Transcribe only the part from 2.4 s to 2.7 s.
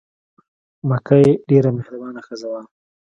وه.